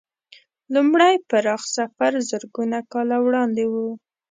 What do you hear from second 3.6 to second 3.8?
و.